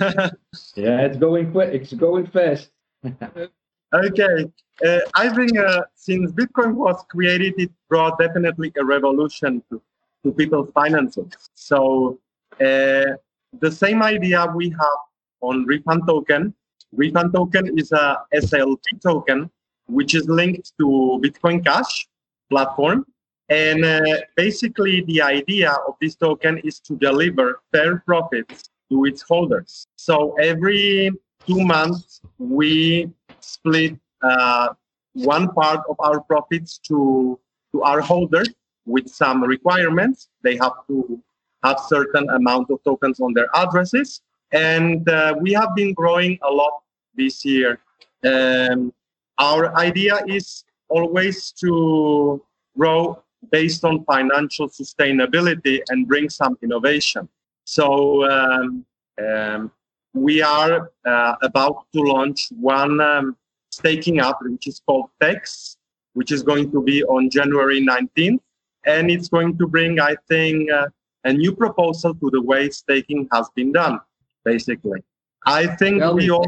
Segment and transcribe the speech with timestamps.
[0.76, 1.72] yeah, it's going quick.
[1.72, 2.70] It's going fast.
[3.94, 4.50] okay,
[4.84, 9.80] uh, I think uh, since Bitcoin was created, it brought definitely a revolution to,
[10.24, 11.32] to people's finances.
[11.54, 12.18] So
[12.60, 13.16] uh,
[13.60, 15.00] the same idea we have
[15.40, 16.54] on refund token.
[16.92, 19.50] Refund token is a SLP token,
[19.86, 22.08] which is linked to Bitcoin Cash
[22.50, 23.06] platform.
[23.48, 24.00] And uh,
[24.34, 29.86] basically, the idea of this token is to deliver fair profits to its holders.
[29.96, 31.10] So every
[31.46, 34.68] two months, we split uh,
[35.14, 37.38] one part of our profits to,
[37.72, 38.48] to our holders
[38.84, 40.28] with some requirements.
[40.42, 41.22] They have to
[41.62, 44.22] have certain amount of tokens on their addresses.
[44.52, 46.72] And uh, we have been growing a lot
[47.16, 47.80] this year.
[48.24, 48.92] Um,
[49.38, 52.42] our idea is always to
[52.78, 57.28] grow based on financial sustainability and bring some innovation.
[57.66, 58.86] So um,
[59.22, 59.72] um,
[60.14, 63.36] we are uh, about to launch one um,
[63.70, 65.76] staking app, which is called Tex,
[66.14, 68.38] which is going to be on January 19th.
[68.86, 70.86] And it's going to bring, I think, uh,
[71.24, 73.98] a new proposal to the way staking has been done,
[74.44, 75.02] basically.
[75.44, 76.46] I think Tell we me, all.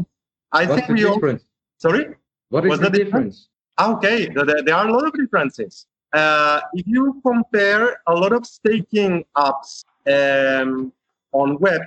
[0.53, 1.15] I What's think the we all.
[1.15, 1.43] difference?
[1.79, 2.15] Sorry.
[2.47, 3.49] What is What's the the difference?
[3.77, 3.97] difference?
[3.97, 5.85] Okay, th- th- there are a lot of differences.
[6.13, 10.91] Uh, if you compare a lot of staking apps um,
[11.31, 11.81] on web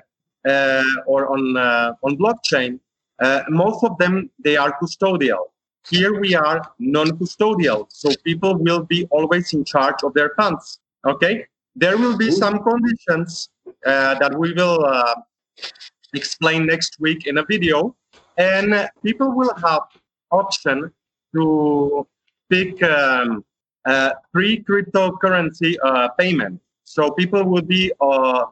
[0.48, 2.81] uh, or on uh, on blockchain,
[3.23, 5.45] uh, most of them they are custodial.
[5.89, 10.79] Here we are non-custodial, so people will be always in charge of their funds.
[11.05, 13.48] Okay, there will be some conditions
[13.85, 15.15] uh, that we will uh,
[16.15, 17.97] explain next week in a video,
[18.39, 19.83] and people will have
[20.31, 20.93] option
[21.35, 22.07] to
[22.48, 23.45] pick um,
[23.85, 26.61] uh, pre-cryptocurrency uh, payment.
[26.85, 28.45] So people will be uh,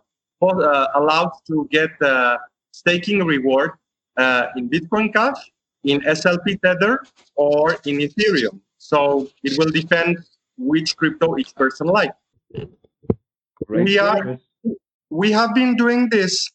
[0.43, 2.39] allowed to get uh,
[2.73, 3.73] staking reward
[4.17, 5.37] uh, in Bitcoin Cash,
[5.85, 7.03] in SLP Tether,
[7.37, 8.61] or in Ethereum.
[8.79, 10.19] So it will depend
[10.57, 12.13] which crypto each person like.
[13.67, 14.39] Great We are-
[15.13, 16.49] We have been doing this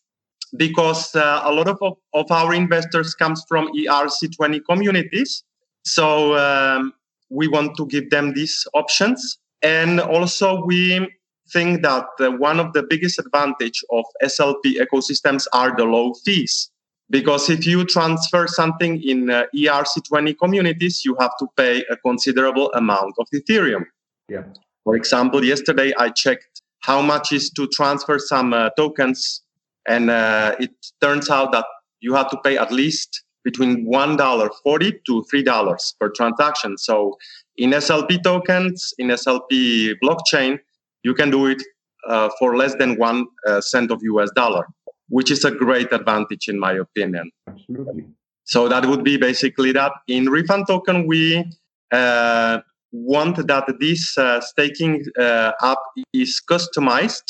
[0.55, 5.43] because uh, a lot of, of, of our investors comes from ERC20 communities.
[5.83, 6.93] So um,
[7.29, 9.37] we want to give them these options.
[9.61, 11.05] And also we
[11.51, 12.05] think that
[12.39, 16.71] one of the biggest advantage of SLP ecosystems are the low fees.
[17.09, 22.71] Because if you transfer something in uh, ERC20 communities, you have to pay a considerable
[22.73, 23.85] amount of Ethereum.
[24.27, 24.43] Yeah.
[24.83, 29.41] For example, yesterday I checked how much is to transfer some uh, tokens,
[29.87, 31.65] and uh, it turns out that
[31.99, 36.77] you have to pay at least between one dollar forty to three dollars per transaction.
[36.77, 37.17] So
[37.57, 40.59] in SLP tokens, in SLP blockchain,
[41.05, 41.61] you can do it
[42.09, 44.63] uh, for less than one uh, cent of US dollar,
[45.09, 47.31] which is a great advantage in my opinion.
[47.47, 48.05] Absolutely.
[48.43, 49.91] So that would be basically that.
[50.07, 51.43] In refund token, we
[51.91, 52.59] uh,
[52.91, 55.79] want that this uh, staking uh, app
[56.13, 57.27] is customized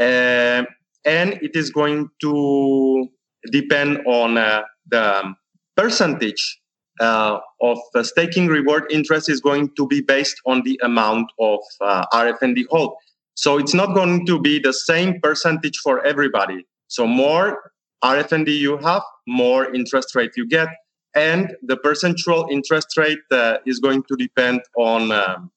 [0.00, 0.64] uh,
[1.04, 3.08] and it is going to
[3.50, 5.34] depend on uh, the
[5.76, 6.60] percentage
[7.00, 11.60] uh, of the staking reward interest is going to be based on the amount of
[11.80, 12.94] uh, RFND hold.
[13.34, 16.66] So it's not going to be the same percentage for everybody.
[16.88, 17.72] So more
[18.02, 20.68] RFND you have, more interest rate you get
[21.14, 25.50] and the percentual interest rate uh, is going to depend on um,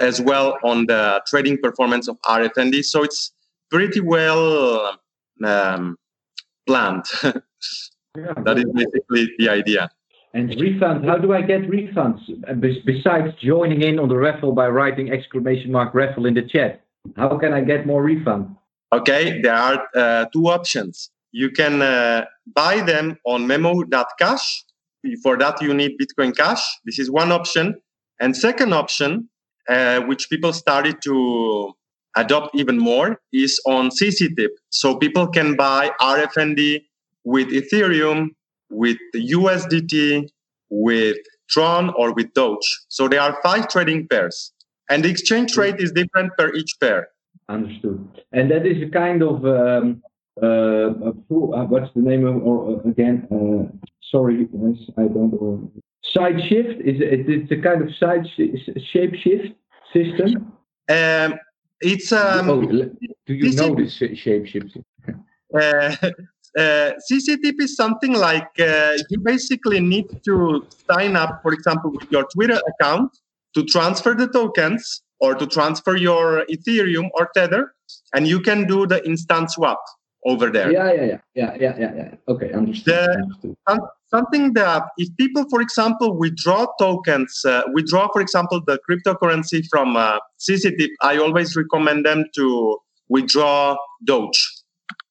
[0.00, 2.84] as well on the trading performance of RFND.
[2.84, 3.32] So it's
[3.70, 4.98] pretty well
[5.44, 5.96] um,
[6.66, 7.06] planned.
[7.22, 7.32] Yeah,
[8.44, 9.90] that is basically the idea.
[10.32, 12.20] And refund, how do I get refunds?
[12.48, 16.82] Uh, Besides joining in on the raffle by writing exclamation mark raffle in the chat,
[17.16, 18.54] how can I get more refund?
[18.92, 21.10] Okay, there are uh, two options.
[21.32, 24.64] You can uh, buy them on memo.cash.
[25.22, 26.62] For that, you need Bitcoin Cash.
[26.84, 27.74] This is one option.
[28.20, 29.28] And second option,
[29.68, 31.72] uh, which people started to
[32.16, 34.50] adopt even more, is on CCTip.
[34.70, 36.82] So people can buy RFND
[37.24, 38.30] with Ethereum,
[38.70, 40.28] with the USDT,
[40.70, 41.16] with
[41.48, 42.80] Tron, or with Doge.
[42.88, 44.52] So there are five trading pairs.
[44.88, 47.08] And the exchange rate is different per each pair.
[47.48, 48.22] Understood.
[48.32, 50.02] And that is a kind of um,
[50.42, 53.70] uh, uh, what's the name of, or uh, again, uh,
[54.10, 54.48] sorry,
[54.96, 55.70] I don't know.
[56.02, 56.80] Side shift?
[56.80, 59.54] Is it, it's a kind of side sh- shape shift
[59.92, 60.52] system?
[60.88, 61.34] Um,
[61.80, 64.84] it's um, oh, do you know is- this shape shifting?
[65.60, 65.96] uh,
[66.58, 72.10] uh, CCTip is something like uh, you basically need to sign up, for example, with
[72.10, 73.16] your Twitter account
[73.54, 77.74] to transfer the tokens or to transfer your Ethereum or Tether,
[78.14, 79.80] and you can do the instant swap.
[80.26, 80.70] over there.
[80.70, 81.92] Yeah, yeah, yeah, yeah, yeah, yeah.
[81.96, 82.14] yeah.
[82.28, 82.94] Okay, understood.
[82.94, 83.56] The- understood.
[83.68, 89.64] some- something that if people for example withdraw tokens uh, withdraw for example the cryptocurrency
[89.70, 92.76] from uh, cctip i always recommend them to
[93.08, 94.40] withdraw doge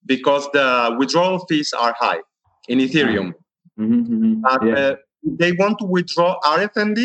[0.10, 2.20] because the withdrawal fees are high
[2.68, 3.32] in ethereum.
[3.80, 4.42] Mhm, mhm.
[4.42, 7.00] but yeah, uh, they want to withdraw rfnd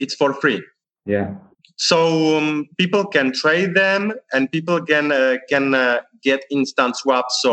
[0.00, 0.60] it's for free.
[1.06, 1.28] Yeah.
[1.76, 1.98] so
[2.36, 7.52] um, people can trade them and people can uh, can uh, get instant swaps so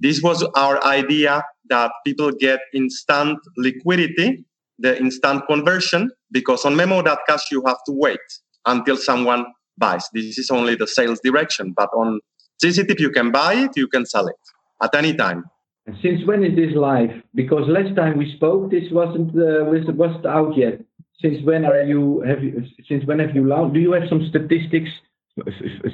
[0.00, 4.44] this was our idea that people get instant liquidity
[4.78, 8.26] the instant conversion because on memo.cash you have to wait
[8.66, 9.44] until someone
[9.78, 10.04] buys.
[10.12, 12.20] This is only the sales direction but on
[12.62, 14.42] cctip you can buy it you can sell it
[14.82, 15.44] at any time
[15.86, 17.10] And since when is this live?
[17.34, 20.80] Because last time we spoke, this wasn't uh, was wasn't out yet.
[21.20, 23.74] Since when are you have you since when have you launched?
[23.74, 24.90] Do you have some statistics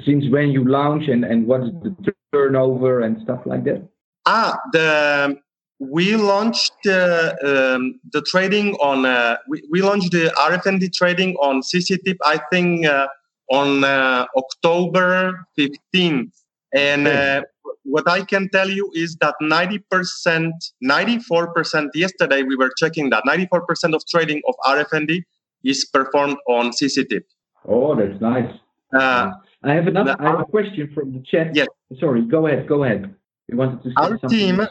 [0.05, 3.87] since when you launch and and what is the turnover and stuff like that?
[4.25, 5.35] Ah, the
[5.79, 11.61] we launched uh, um, the trading on uh, we, we launched the RFND trading on
[11.61, 12.17] CCTip.
[12.23, 13.07] I think uh,
[13.49, 16.33] on uh, October fifteenth,
[16.73, 17.41] and uh,
[17.83, 21.91] what I can tell you is that ninety percent, ninety four percent.
[21.93, 25.23] Yesterday we were checking that ninety four percent of trading of RFND
[25.63, 27.23] is performed on CCTip.
[27.67, 28.51] Oh, that's nice.
[28.93, 29.31] Uh,
[29.63, 30.15] I have another.
[30.17, 31.55] the- I have a question from the chat.
[31.55, 31.67] Yes.
[31.99, 32.21] Sorry.
[32.23, 32.67] Go ahead.
[32.67, 33.13] Go ahead.
[33.47, 34.29] You wanted to say our something?
[34.29, 34.67] team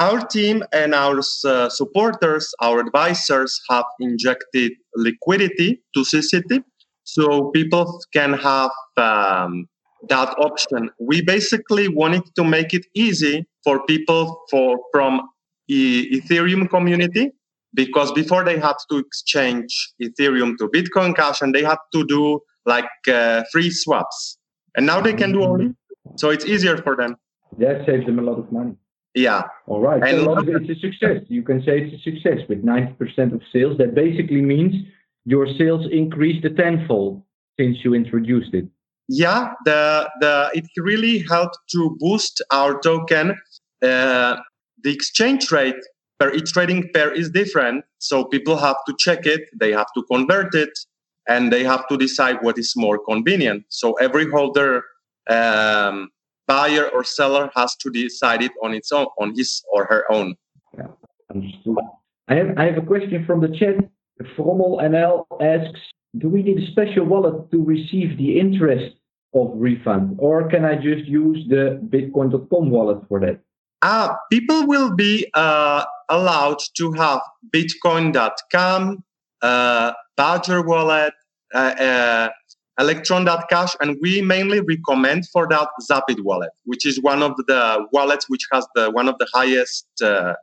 [0.00, 6.64] our team and our uh, supporters our advisors have injected liquidity to cctip
[7.04, 9.68] so people can have um,
[10.08, 15.12] that option we basically wanted to make it easy for people for from
[15.68, 17.30] e- ethereum community
[17.74, 19.70] because before they had to exchange
[20.02, 24.38] ethereum to bitcoin cash and they had to do like uh, free swaps
[24.76, 25.68] and now they can do only
[26.16, 27.16] so it's easier for them
[27.58, 28.74] That saves them a lot of money.
[29.14, 30.02] yeah All right.
[30.06, 31.18] And so another- it's a success.
[31.36, 33.74] You can say it's a success with 90% of sales.
[33.82, 34.72] That basically means
[35.34, 37.22] your sales increased a tenfold
[37.58, 38.66] since you introduced it.
[39.08, 43.36] Yeah the the it really helped to boost our token
[43.82, 44.36] uh,
[44.82, 45.82] the exchange rate
[46.18, 50.02] per each trading pair is different so people have to check it they have to
[50.04, 50.78] convert it
[51.28, 54.82] and they have to decide what is more convenient so every holder
[55.28, 56.10] um,
[56.46, 60.34] buyer or seller has to decide it on its own on his or her own
[61.34, 61.76] Understood.
[62.28, 63.76] I have, I have a question from the chat.
[64.36, 65.80] Frommel NL asks,
[66.18, 68.96] do we need a special wallet to receive the interest
[69.34, 70.16] of refund?
[70.18, 73.40] Or can I just use the bitcoin.com wallet for that?
[73.82, 77.20] Ah, people will be uh, allowed to have
[77.54, 79.04] Bitcoin.com,
[79.42, 81.12] uh, Badger Wallet,
[81.54, 82.28] uh, uh,
[82.78, 88.28] Electron.cash, and we mainly recommend for that Zapit Wallet, which is one of the wallets
[88.28, 90.34] which has the one of the highest uh,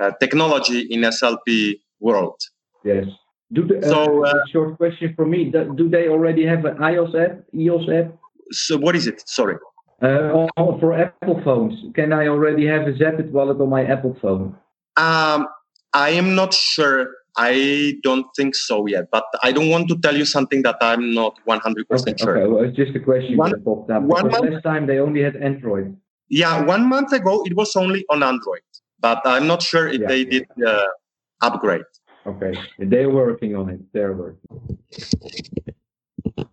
[0.00, 2.40] uh, technology in SLP world.
[2.84, 3.06] Yes.
[3.52, 5.50] Do the, uh, So, uh, a short question for me.
[5.50, 8.14] Do, they already have an iOS app, EOS app?
[8.50, 9.22] So what is it?
[9.26, 9.56] Sorry.
[10.00, 10.46] Uh,
[10.80, 14.54] for Apple phones, can I already have a Zapit wallet on my Apple phone?
[14.96, 15.48] Um,
[15.92, 17.10] I am not sure.
[17.36, 21.14] I don't think so yet, but I don't want to tell you something that I'm
[21.14, 22.36] not 100% Okay, sure.
[22.38, 22.46] okay.
[22.50, 24.02] Well, it's just a question One- that popped up.
[24.02, 25.96] one month- last time they only had Android.
[26.28, 28.60] Yeah, one month ago it was only on Android,
[29.00, 30.30] but I'm not sure if Yeah, they yeah.
[30.30, 30.86] did uh,
[31.42, 31.82] upgrade.
[32.28, 33.80] Okay, they're working on it.
[33.92, 34.78] They're working.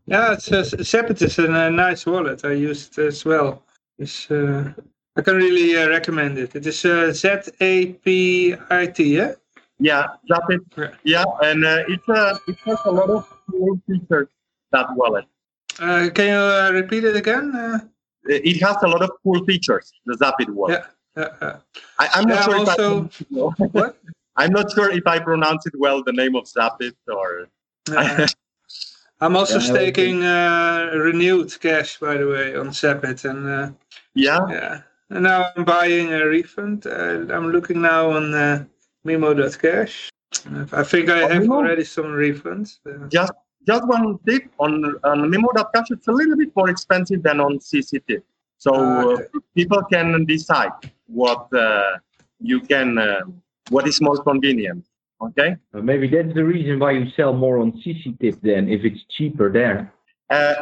[0.08, 2.46] Yeah, it's uh, Zapit is a nice wallet.
[2.46, 3.64] I used it as well.
[4.00, 4.72] It's, uh,
[5.18, 6.56] I can really uh, recommend it.
[6.56, 9.32] It is uh, Z-A-P-I-T, yeah?
[9.80, 10.62] Yeah, that's it.
[10.78, 10.92] Yeah.
[11.04, 14.30] Yeah, and uh, it uh, it has a lot of cool features.
[14.72, 15.26] That wallet.
[15.80, 17.54] Uh, can you uh, repeat it again?
[17.54, 17.80] Uh,
[18.28, 19.92] It has a lot of cool features.
[20.06, 20.84] The Zapit wallet.
[21.18, 21.24] yeah.
[21.24, 21.58] uh, uh,
[22.00, 22.56] I, I'm not Yeah, sure.
[22.60, 23.98] also- if I, what?
[24.38, 26.04] I'm not sure if I pronounce it well.
[26.04, 27.48] The name of Zapit or
[27.92, 28.28] Uh,
[29.22, 33.48] I'm also Yeah, I will staking uh, renewed cash, by the way, on Zapit, and
[33.48, 33.72] uh,
[34.14, 34.40] yeah.
[34.50, 34.82] yeah.
[35.10, 36.86] And now I'm buying a refund.
[36.88, 38.66] Uh, I'm looking now on uh,
[39.06, 40.10] Mimo.cash.
[40.74, 41.56] I think I have Mimo?
[41.56, 42.80] already some refunds.
[43.10, 43.32] Just
[43.68, 44.74] just one tip on
[45.04, 45.92] on Memo.cash.
[45.92, 48.22] It's a little bit more expensive than on CCT.
[48.58, 49.26] So Ah, uh, okay.
[49.56, 50.74] people can decide
[51.08, 51.98] what uh,
[52.42, 53.22] you can uh,
[53.70, 54.86] what is more convenient.
[55.22, 55.56] Okay.
[55.74, 59.04] Uh, maybe that's the reason why you sell more on CC Tip then, if it's
[59.18, 59.94] cheaper there.
[60.30, 60.56] Uh,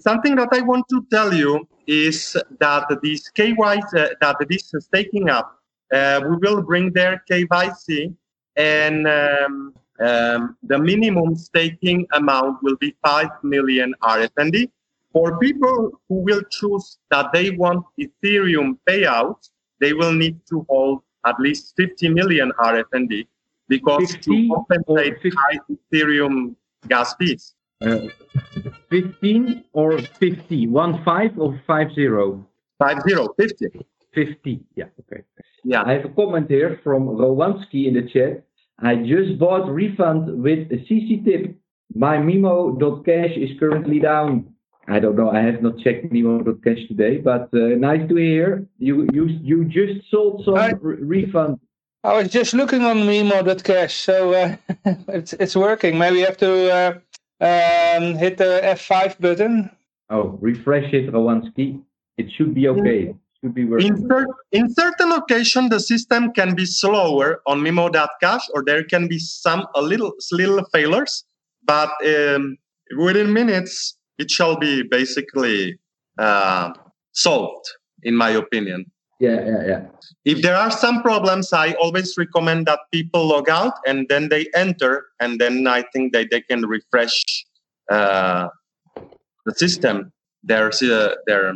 [0.00, 5.30] something that I want to tell you is that this KYC, uh, that this staking
[5.30, 5.58] up,
[5.92, 8.14] uh, we will bring their KYC
[8.56, 14.70] and um, um, the minimum staking amount will be 5 million RFND.
[15.12, 19.48] For people who will choose that they want Ethereum payout,
[19.80, 23.26] they will need to hold at least 50 million RFND
[23.68, 25.30] because 50 to compensate 50?
[25.36, 26.54] high Ethereum
[26.88, 27.54] gas fees.
[27.80, 28.08] Uh,
[28.90, 30.66] 15 or 50?
[30.68, 32.46] One five or five zero?
[32.78, 33.66] Five zero, 50.
[34.14, 34.60] 50.
[34.76, 35.22] Yeah, okay.
[35.64, 35.82] Yeah.
[35.84, 38.44] I have a comment here from Rowanski in the chat.
[38.78, 41.56] I just bought refund with a CC tip.
[41.94, 44.53] My Mimo.cash is currently down.
[44.88, 45.30] I don't know.
[45.30, 48.66] I have not checked Mimo.cash today, but uh, nice to hear.
[48.78, 51.58] You you you just sold some I- re- refund.
[52.02, 54.56] I was just looking on Mimo.cash, so uh,
[55.08, 55.98] it's it's working.
[55.98, 56.92] Maybe you have to uh,
[57.40, 59.70] um, hit the F5 button.
[60.10, 61.80] Oh, refresh it, Rowanski.
[62.18, 63.14] It should be okay.
[63.40, 63.88] Should be working.
[63.88, 69.08] In, cer- in certain location, the system can be slower on Mimo.cash, or there can
[69.08, 71.24] be some a little little failures,
[71.64, 72.58] but um,
[72.98, 75.78] within minutes it shall be basically
[76.18, 76.72] uh,
[77.12, 77.66] solved,
[78.02, 78.86] in my opinion.
[79.20, 79.80] Yeah, yeah, yeah.
[80.24, 84.48] If there are some problems, I always recommend that people log out and then they
[84.54, 87.22] enter, and then I think that they can refresh
[87.90, 88.48] uh,
[89.46, 91.54] the system, their uh, their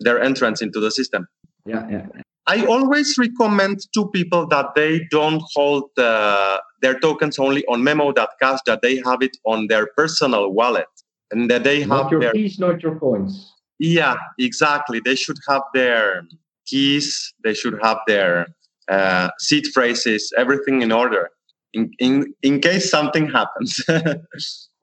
[0.00, 1.26] their entrance into the system.
[1.66, 2.06] Yeah, yeah.
[2.46, 8.60] I always recommend to people that they don't hold uh, their tokens only on memo.cash,
[8.66, 10.86] that they have it on their personal wallet,
[11.32, 13.52] and that they have your their keys, not your coins.
[13.78, 15.00] yeah, exactly.
[15.00, 16.22] They should have their
[16.66, 17.34] keys.
[17.44, 18.46] They should have their
[18.88, 21.30] uh, seed phrases, everything in order,
[21.72, 23.84] in in in case something happens.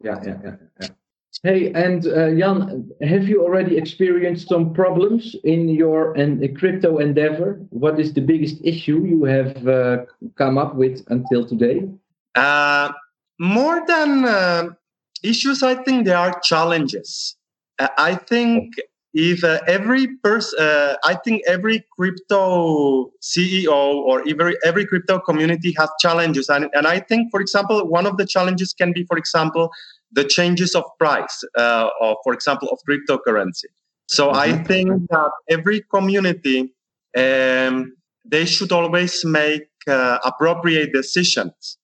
[0.03, 0.55] Yeah, yeah, yeah.
[0.81, 0.87] yeah.
[1.43, 7.59] Hey, and uh, Jan, have you already experienced some problems in your and crypto endeavor?
[7.69, 11.87] What is the biggest issue you have uh, come up with until today?
[12.35, 12.91] uh,
[13.39, 14.69] more than uh,
[15.23, 17.35] issues, I think there are challenges.
[17.79, 18.73] Uh, I think
[19.13, 25.73] if uh, every person, uh, I think every crypto CEO or every every crypto community
[25.77, 29.17] has challenges, and and I think, for example, one of the challenges can be, for
[29.17, 29.71] example,
[30.11, 33.65] the changes of price, uh, of for example, of cryptocurrency.
[34.07, 34.67] So I Mhm.
[34.67, 36.73] think that every community
[37.17, 41.77] um, they should always make uh, appropriate decisions.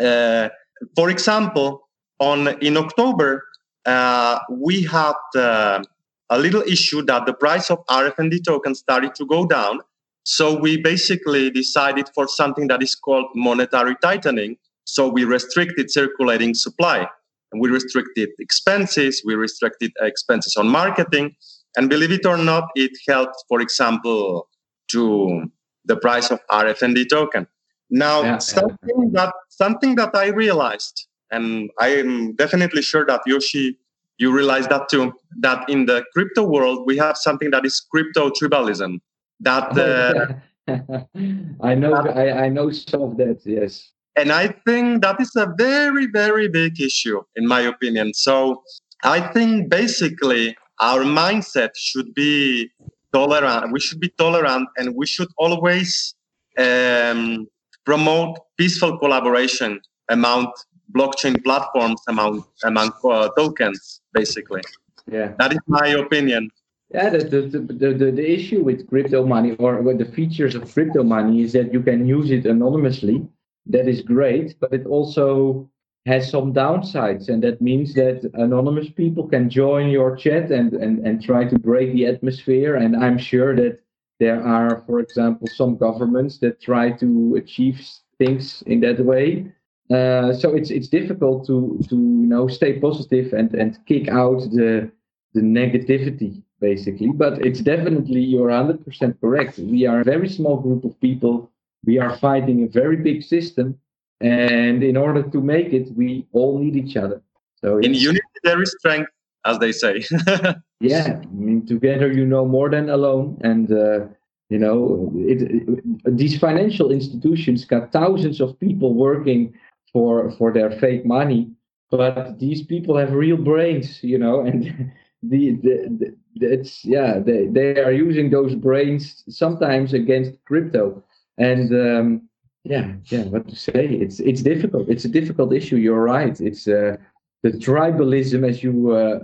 [0.00, 0.48] Uh,
[0.96, 1.83] for example,
[2.18, 3.44] on in October,
[3.86, 5.82] uh, we had uh,
[6.30, 9.80] a little issue that the price of RFND tokens started to go down.
[10.24, 14.56] So we basically decided for something that is called monetary tightening.
[14.84, 17.06] So we restricted circulating supply,
[17.52, 19.22] and we restricted expenses.
[19.24, 21.36] We restricted expenses on marketing,
[21.76, 24.48] and believe it or not, it helped, for example,
[24.92, 25.50] to
[25.84, 27.46] the price of RFND token.
[27.90, 28.38] Now, Yeah, yeah.
[28.38, 33.78] something that something that I realized, and I am definitely sure that Yoshi,
[34.18, 38.30] you realize that too, that in the crypto world we have something that is crypto
[38.30, 39.00] tribalism.
[39.40, 40.34] That uh,
[41.70, 43.40] I know, I, I know some of that.
[43.44, 43.90] Yes.
[44.16, 48.14] and I think that is a very, very big issue, in my opinion.
[48.14, 48.62] So
[49.02, 52.70] I think basically our mindset should be
[53.12, 53.72] tolerant.
[53.72, 56.14] We should be tolerant, and we should always
[56.58, 57.48] um,
[57.84, 60.52] promote peaceful collaboration among
[60.92, 64.00] blockchain platforms, among among uh, tokens.
[64.12, 64.62] Basically,
[65.10, 65.32] Yeah.
[65.38, 66.50] that is my opinion.
[66.92, 70.72] Yeah, the, the, the, the, the issue with crypto money or with the features of
[70.72, 73.26] crypto money is that you can use it anonymously.
[73.66, 75.68] That is great, but it also
[76.06, 77.28] has some downsides.
[77.28, 81.58] And that means that anonymous people can join your chat and, and, and try to
[81.58, 82.76] break the atmosphere.
[82.76, 83.80] And I'm sure that
[84.20, 87.80] there are, for example, some governments that try to achieve
[88.18, 89.50] things in that way.
[89.90, 94.40] Uh, so it's it's difficult to to you know stay positive and and kick out
[94.52, 94.90] the
[95.34, 97.08] the negativity basically.
[97.12, 99.58] But it's definitely you're 100% correct.
[99.58, 101.50] We are a very small group of people.
[101.84, 103.78] We are fighting a very big system,
[104.20, 107.20] and in order to make it, we all need each other.
[107.60, 109.10] So In unity there is strength,
[109.44, 110.04] as they say.
[110.80, 114.06] yeah, I mean, together you know more than alone, and uh,
[114.48, 119.52] you know it, it- these financial institutions got thousands of people working
[119.94, 121.50] for for their fake money,
[121.90, 124.64] but these people have real brains, you know, and
[125.22, 131.02] the, the, the it's yeah they, they are using those brains sometimes against crypto,
[131.38, 132.28] and um,
[132.64, 136.66] yeah yeah what to say it's it's difficult it's a difficult issue you're right it's
[136.66, 136.96] uh,
[137.42, 139.20] the tribalism as you uh,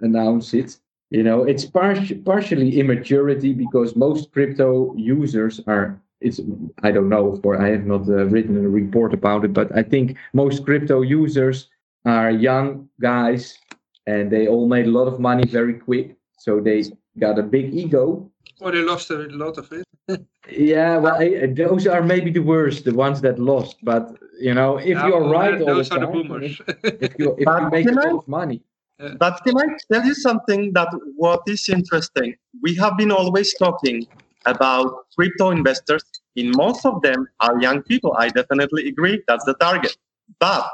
[0.00, 0.76] announce it
[1.10, 6.40] you know it's par- partially immaturity because most crypto users are it's
[6.82, 9.82] i don't know for i have not uh, written a report about it but i
[9.82, 11.68] think most crypto users
[12.04, 13.58] are young guys
[14.06, 16.82] and they all made a lot of money very quick so they
[17.18, 18.04] got a big ego
[18.60, 19.84] Or they lost a lot of it.
[20.50, 23.76] yeah, well, I, those are maybe the worst, the ones that lost.
[23.82, 24.04] But
[24.38, 26.60] you know, if Yeah, you're well, right, all those the are the time, boomers.
[27.06, 28.58] If you if you make a a I- lot of money,
[29.22, 30.88] But can I tell you something that
[31.22, 32.30] what is interesting?
[32.62, 34.06] We have been always talking
[34.46, 36.04] about crypto investors.
[36.36, 38.14] In most of them are young people.
[38.18, 39.22] I definitely agree.
[39.28, 39.96] That's the target.
[40.40, 40.70] But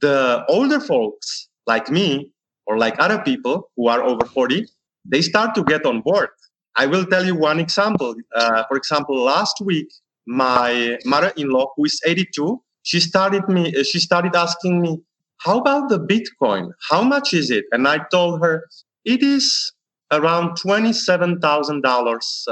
[0.00, 2.32] the older folks like me
[2.66, 4.66] or like other people who are over 40,
[5.04, 6.28] they start to get on board.
[6.76, 8.14] I will tell you one example.
[8.34, 9.88] Uh, for example, last week,
[10.26, 13.72] my mother-in-law, who is 82, she started me.
[13.84, 15.00] She started asking me,
[15.38, 16.72] how about the Bitcoin?
[16.88, 17.64] How much is it?
[17.72, 18.66] And I told her
[19.04, 19.72] it is
[20.12, 22.46] around twenty-seven thousand uh, dollars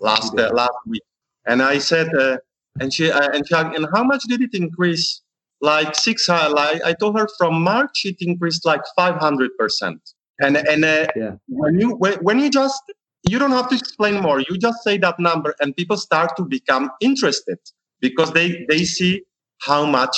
[0.00, 1.02] last uh, last week.
[1.46, 2.38] And I said, uh,
[2.80, 5.22] and she uh, and she and how much did it increase?
[5.60, 6.28] Like six.
[6.28, 10.00] Uh, like I told her from March it increased like five hundred percent.
[10.40, 11.32] And and uh, Yeah.
[11.48, 12.82] when you when, when you just
[13.28, 14.40] you don't have to explain more.
[14.40, 17.58] You just say that number, and people start to become interested
[18.00, 19.22] because they they see
[19.60, 20.16] how much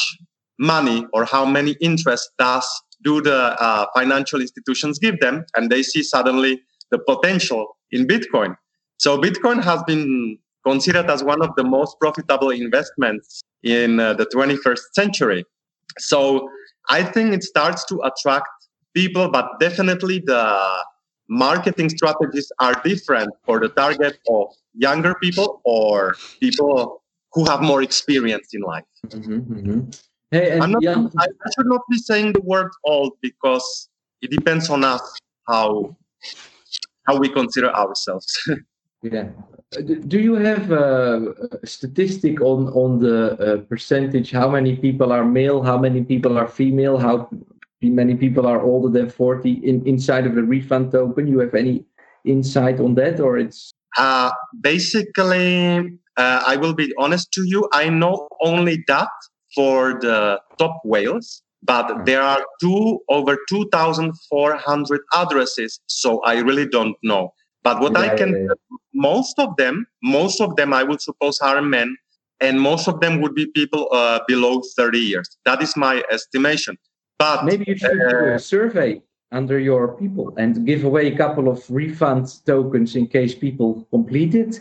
[0.58, 2.68] money or how many interest does
[3.02, 6.60] do the uh, financial institutions give them and they see suddenly
[6.90, 8.54] the potential in bitcoin
[9.00, 14.26] so bitcoin has been considered as one of the most profitable investments in uh, the
[14.26, 15.44] 21st century
[15.98, 16.48] so
[16.90, 18.48] i think it starts to attract
[18.94, 20.44] people but definitely the
[21.28, 27.02] marketing strategies are different for the target of younger people or people
[27.32, 30.00] who have more experience in life Mhm, mhm.
[30.30, 33.88] Hey, and not, Jan, I, I should not be saying the word old because
[34.22, 35.02] it depends on us
[35.48, 35.96] how
[37.06, 38.26] how we consider ourselves.
[39.02, 39.28] Yeah.
[39.76, 44.30] Uh, do- you have uh, a statistic on on the uh, percentage?
[44.30, 45.62] How many people are male?
[45.62, 46.98] How many people are female?
[46.98, 47.28] How
[47.80, 51.26] many people are older than forty in, inside of the refund token?
[51.28, 51.84] You have any
[52.24, 54.30] insight on that, or it's uh,
[54.60, 57.68] basically, uh, I will be honest to you.
[57.72, 59.08] I know only that
[59.54, 62.04] for the top whales, but Hmm.
[62.04, 67.32] there are two over two thousand four hundred addresses, so I really don't know.
[67.62, 68.54] But what I can yeah, yeah.
[69.00, 71.96] Most of them, most of them, I would suppose are men,
[72.40, 75.28] and most of them would be people uh, below 30 years.
[75.44, 76.76] That is my estimation.
[77.18, 78.90] But maybe you should do Uh, a survey
[79.40, 84.34] under your people and give away a couple of refund tokens in case people complete
[84.44, 84.52] it,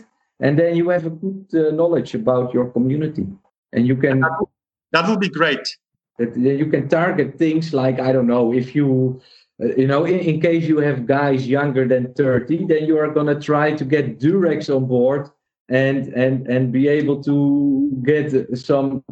[0.44, 3.26] and then you have a good uh, knowledge about your community,
[3.74, 4.16] and you can
[4.94, 5.66] that would be great.
[6.20, 9.39] that you can target things like i don't know if you uh,
[9.76, 13.26] you know in, in case you have guys younger than 30 then you are going
[13.26, 15.28] to try to get durex on board
[15.68, 19.02] and and and be able to get some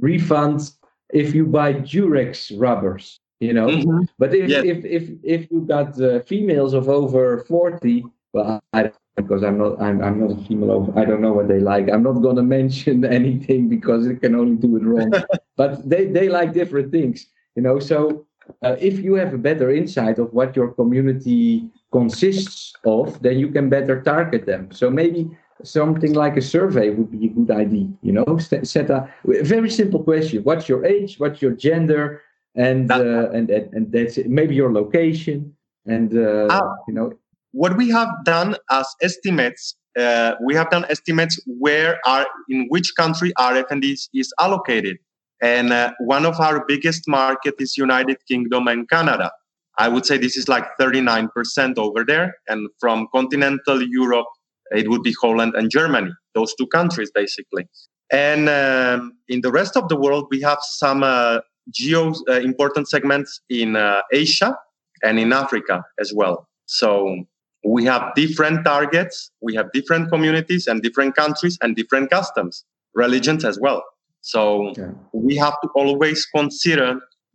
[0.00, 0.76] refunds
[1.12, 4.08] if you buy durex rubbers you know Mhm.
[4.18, 4.64] but if Yes.
[4.64, 9.80] if if if you got uh, females of over 40 well i because i'm not
[9.80, 12.36] I'm, I'm not a female over i don't know what they like i'm not going
[12.42, 15.22] to mention anything because it can only do it wrong
[15.56, 17.26] but they they like different things
[17.56, 18.26] you know so
[18.62, 23.48] uh, if you have a better insight of what your community consists of then you
[23.48, 24.70] can better target them.
[24.72, 25.30] So maybe
[25.62, 28.38] something like a survey would be a good idea you know?
[28.38, 30.42] Set, a very simple question.
[30.42, 31.18] What's your age?
[31.18, 32.22] What's your gender?
[32.56, 34.28] And uh, and, and and that's it.
[34.28, 35.54] maybe your location
[35.86, 36.62] and uh, Ah.
[36.88, 37.12] you know?
[37.52, 42.92] What we have done as estimates, uh, we have done estimates where are in which
[42.96, 44.98] country RFND is allocated,
[45.44, 49.30] and uh, one of our biggest market is United Kingdom and Canada.
[49.76, 54.26] I would say this is like 39% over there, and from continental Europe,
[54.70, 56.12] it would be Holland and Germany.
[56.34, 57.68] Those two countries, basically.
[58.10, 62.88] And um, in the rest of the world, we have some uh, geo uh, important
[62.88, 64.56] segments in uh, Asia
[65.02, 66.48] and in Africa as well.
[66.64, 67.24] So
[67.66, 73.44] we have different targets, we have different communities and different countries and different customs, religions
[73.44, 73.82] as well.
[74.24, 74.92] So Yeah.
[75.12, 76.88] we have to always consider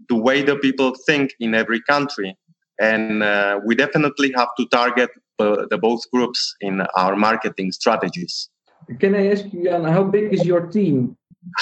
[0.10, 2.36] the way the people think in every country.
[2.82, 8.50] And uh, we definitely have to target uh, the both groups in our marketing strategies.
[9.02, 10.96] can i ask you Jan, how big is your team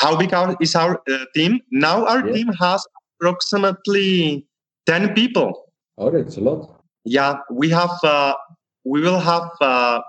[0.02, 1.52] How big our, is our uh, team?
[1.72, 2.34] Now our Yeah.
[2.36, 2.82] team has
[3.22, 4.46] approximately
[4.86, 5.50] 10 people.
[5.98, 6.60] oh that's a lot
[7.18, 7.96] Yeah, we have.
[8.04, 8.34] Uh,
[8.94, 10.00] we will have uh,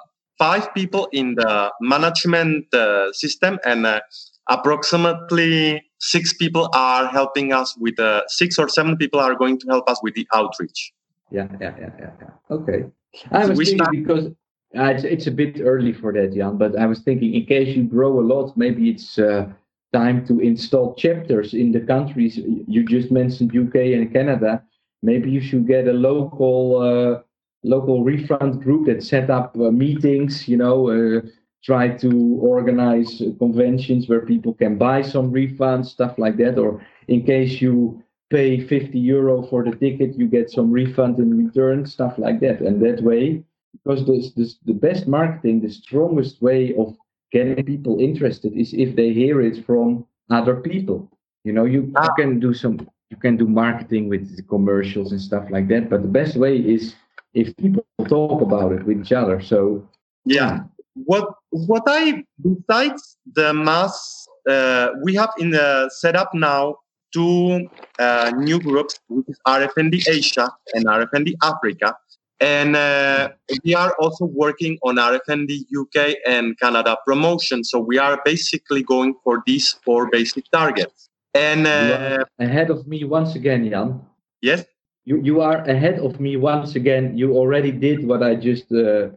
[0.44, 4.00] five people in the management uh, system, and uh,
[4.48, 7.98] approximately six people are helping us with.
[7.98, 10.92] Uh, six or seven people are going to help us with the outreach.
[11.30, 12.30] Yeah, yeah, yeah, yeah, yeah.
[12.50, 12.84] Okay.
[13.32, 14.26] I was we thinking start- because
[14.76, 17.76] uh, it's, it's a bit early for that, Jan, but I was thinking in case
[17.76, 19.48] you grow a lot, maybe it's uh,
[19.92, 22.38] time to install chapters in the countries.
[22.66, 24.62] You just mentioned UK and Canada.
[25.02, 27.22] Maybe you should get a local uh,
[27.64, 31.20] local refund group that set up uh, meetings, you know, uh,
[31.62, 36.58] try to organize conventions where people can buy some refunds, stuff like that.
[36.58, 41.36] Or in case you pay 50 euro for the ticket, you get some refund in
[41.36, 42.60] return, stuff like that.
[42.60, 43.42] And that way,
[43.72, 46.96] because this, this, the best marketing, the strongest way of
[47.32, 51.10] getting people interested is if they hear it from other people.
[51.44, 55.50] You know, you, you can do some, you can do marketing with commercials and stuff
[55.50, 55.88] like that.
[55.88, 56.94] But the best way is
[57.34, 59.40] if people talk about it with each other.
[59.40, 59.88] So
[60.24, 60.64] yeah,
[61.04, 66.76] what what I besides the mass, uh, we have in the setup now
[67.12, 71.96] two uh, new groups, which is RFND Asia and RFND Africa.
[72.40, 73.30] And uh,
[73.64, 77.64] we are also working on RFND UK and Canada promotion.
[77.64, 81.08] So we are basically going for these four basic targets.
[81.34, 84.00] And uh, ahead of me once again, Jan.
[84.40, 84.64] Yes.
[85.04, 87.16] You you are ahead of me once again.
[87.16, 89.08] You already did what I just uh,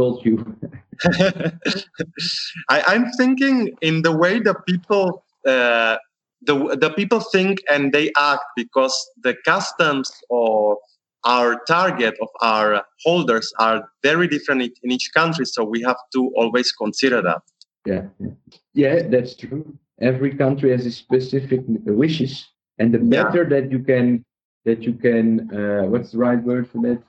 [0.00, 0.36] told you.
[2.74, 3.56] I, I'm thinking
[3.88, 5.06] in the way the people
[5.46, 5.96] uh,
[6.48, 8.94] the the people think and they act because
[9.26, 10.76] the customs of
[11.24, 16.20] our target of our holders are very different in each country so we have to
[16.40, 17.42] always consider that
[17.90, 18.04] yeah
[18.82, 19.64] yeah that's true
[20.10, 21.60] every country has a specific
[22.02, 22.32] wishes
[22.78, 23.52] and the better yeah.
[23.54, 24.24] that you can
[24.64, 25.24] that you can
[25.58, 27.00] uh, what's the right word for that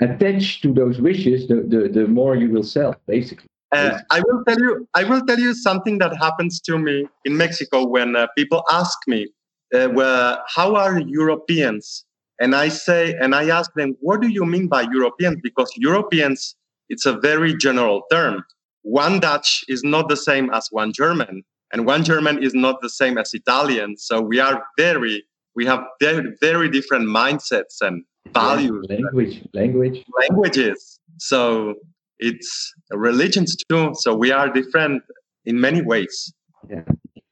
[0.00, 4.44] attach to those wishes the, the the more you will sell basically uh, I will
[4.44, 4.88] tell you.
[4.94, 8.96] I will tell you something that happens to me in Mexico when uh, people ask
[9.08, 9.28] me,
[9.74, 12.04] uh, well, "How are Europeans?"
[12.40, 16.54] And I say, and I ask them, "What do you mean by Europeans?" Because Europeans,
[16.88, 18.44] it's a very general term.
[18.82, 22.90] One Dutch is not the same as one German, and one German is not the
[22.90, 23.96] same as Italian.
[23.96, 25.24] So we are very,
[25.56, 28.86] we have very, very different mindsets and values.
[28.88, 30.98] Yeah, language, language, languages.
[31.18, 31.74] So
[32.18, 33.94] it's religions too.
[33.94, 35.02] So we are different
[35.44, 36.32] in many ways.
[36.68, 36.82] Yeah.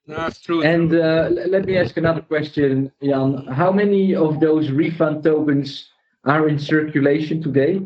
[0.06, 0.62] That's true.
[0.62, 3.46] And uh, let me ask another question, Jan.
[3.46, 5.88] How many of those refund tokens
[6.24, 7.80] are in circulation today?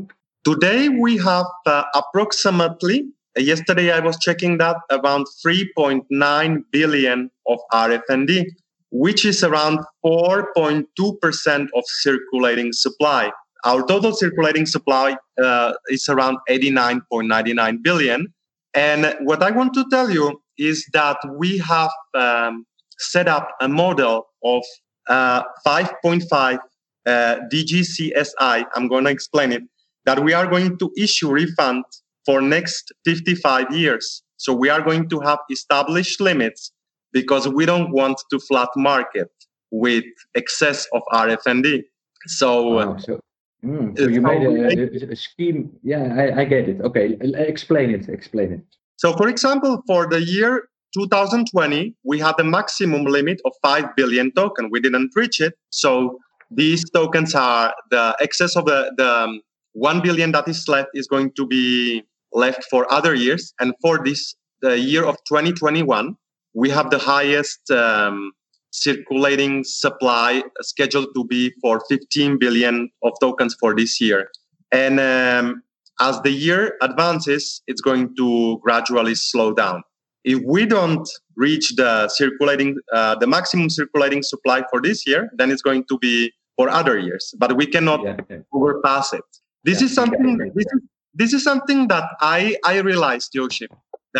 [0.45, 7.59] Today we have uh, approximately, uh, yesterday I was checking that, around 3.9 billion of
[7.73, 8.47] RFND,
[8.90, 13.31] which is around 4.2% of circulating supply.
[13.64, 18.33] Our total circulating supply uh, is around 89.99 billion.
[18.75, 22.64] And what I want to tell you is that we have um,
[22.99, 24.62] set up a model of
[25.09, 26.59] uh, 5.5
[27.07, 28.64] uh, DGCSI.
[28.75, 29.62] I'm going to explain it.
[30.05, 31.85] That we are going to issue refund
[32.25, 34.22] for next 55 years.
[34.37, 36.72] So we are going to have established limits
[37.20, 39.31] because we don't want to flat market
[39.70, 41.85] with excess of RFND.
[42.26, 43.20] So, wow, so
[43.64, 45.72] Mm, so you made a, a, scheme.
[45.83, 46.81] Yeah, I, I get it.
[46.83, 48.09] Okay, explain it.
[48.09, 48.61] Explain it.
[48.96, 54.31] So, for example, for the year 2020, we had a maximum limit of 5 billion
[54.33, 54.68] token.
[54.70, 55.55] We didn't reach it.
[55.70, 56.18] So
[56.50, 59.40] these tokens are the excess of the, the um,
[59.72, 63.52] 1 billion that is left is going to be left for other years.
[63.59, 66.16] And for this, the year of 2021,
[66.57, 68.33] we have the highest um,
[68.71, 74.31] circulating supply scheduled to be for 15 billion of tokens for this year.
[74.73, 75.62] And um,
[76.01, 79.83] as the year advances, it's going to gradually slow down.
[80.25, 85.51] If we don't reach the circulating, uh, the maximum circulating supply for this year, then
[85.51, 87.35] it's going to be for other years.
[87.38, 88.38] But we cannot yeah, yeah.
[88.53, 89.25] overpass it.
[89.62, 90.38] This yeah, is something.
[90.55, 90.81] This is
[91.14, 93.69] this is something that I I realized, Yoshi,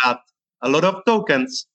[0.03, 0.19] that
[0.61, 1.67] a lot of tokens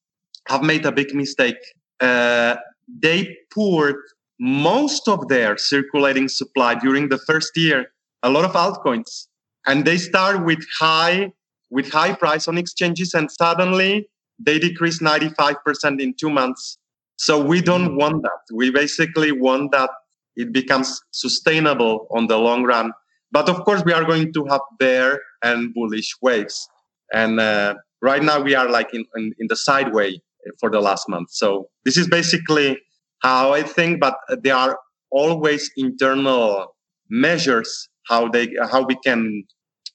[0.48, 1.56] have made a big mistake.
[2.00, 2.56] Uh,
[2.88, 3.96] they poured
[4.40, 9.28] most of their circulating supply during the first year, a lot of altcoins,
[9.66, 11.32] and they start with high
[11.70, 14.06] with high price on exchanges, and suddenly
[14.38, 15.56] they decrease 95%
[16.00, 16.76] in two months.
[17.16, 18.40] So we don't want that.
[18.54, 19.88] We basically want that
[20.36, 22.92] it becomes sustainable on the long run.
[23.30, 26.68] But of course, we are going to have bear and bullish waves.
[27.14, 30.20] And uh, right now, we are like in, in, in the sideway
[30.58, 31.30] for the last month.
[31.30, 32.78] So this is basically
[33.20, 34.78] how I think, but there are
[35.10, 36.74] always internal
[37.08, 39.44] measures how they how we can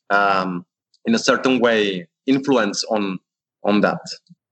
[0.10, 0.66] um,
[1.06, 3.20] in a certain way influence on
[3.64, 4.00] on that.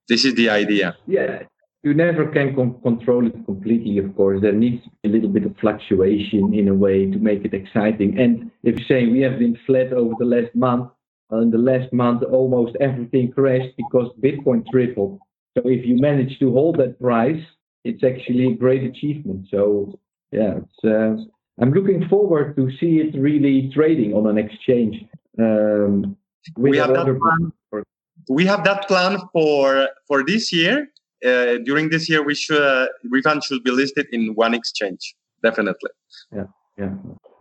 [0.09, 0.97] This is the idea.
[1.07, 1.43] Yeah,
[1.83, 3.97] you never can con- control it completely.
[3.97, 7.17] Of course, there needs to be a little bit of fluctuation in a way to
[7.17, 8.19] make it exciting.
[8.19, 10.89] And if you say we have been flat over the last month,
[11.31, 15.19] uh, in the last month almost everything crashed because Bitcoin tripled.
[15.55, 17.41] So if you manage to hold that price,
[17.83, 19.47] it's actually a great achievement.
[19.49, 19.97] So
[20.31, 21.15] yeah, uh,
[21.61, 24.97] I'm looking forward to see it really trading on an exchange.
[25.39, 26.17] Um,
[26.57, 27.83] we have that plan.
[28.29, 30.87] we have that plan for for this year.
[31.25, 35.15] Uh, during this year, we should uh, refund should be listed in one exchange.
[35.41, 35.91] Definitely.
[36.35, 36.93] Yeah, yeah,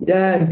[0.07, 0.49] yeah.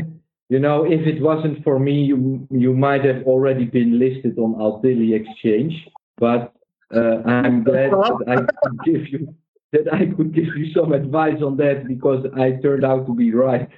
[0.48, 4.60] You know, if it wasn't for me, you you might have already been listed on
[4.60, 5.74] Altilly Exchange.
[6.18, 6.52] But
[6.92, 9.34] uh, I'm glad that I could give you
[9.72, 13.32] that I could give you some advice on that because I turned out to be
[13.32, 13.70] right.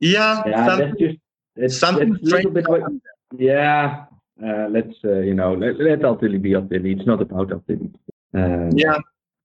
[0.00, 1.18] yeah, yeah, that's just
[1.56, 2.68] that's, something that's a little bit.
[2.68, 2.82] What,
[3.36, 4.06] yeah,
[4.44, 6.92] uh, let's uh, you know let, let Altilly be Altilly.
[6.92, 7.90] It's not about Altilly.
[8.36, 8.98] Uh, yeah,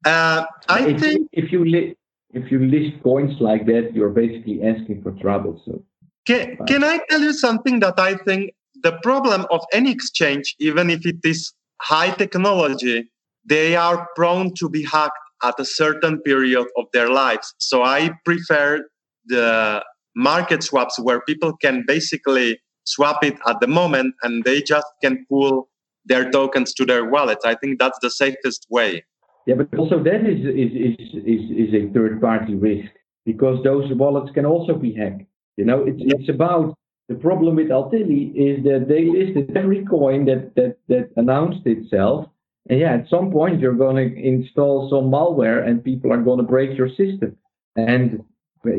[0.06, 1.96] uh, I if, think if you li-
[2.34, 5.62] if you list points like that, you're basically asking for trouble.
[5.66, 5.84] So
[6.26, 10.90] can can I tell you something that I think the problem of any exchange, even
[10.90, 13.10] if it is high technology,
[13.46, 17.54] they are prone to be hacked at a certain period of their lives.
[17.58, 18.82] So I prefer
[19.26, 19.84] the
[20.16, 25.26] market swaps where people can basically swap it at the moment and they just can
[25.30, 25.70] pull
[26.06, 27.46] their tokens to their wallets.
[27.46, 29.04] I think that's the safest way.
[29.46, 32.92] Yeah, but also that is is is is, is a third party risk
[33.26, 35.24] because those wallets can also be hacked.
[35.58, 36.76] You know, it's it's about
[37.10, 42.28] the problem with Altilly is that they listed every coin that that that announced itself.
[42.70, 46.38] And yeah, at some point you're going to install some malware and people are going
[46.38, 47.36] to break your system.
[47.76, 48.24] And